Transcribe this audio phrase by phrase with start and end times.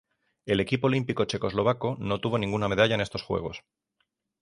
[0.47, 3.63] El equipo olímpico checoslovaco no obtuvo ninguna medalla en estos Juegos.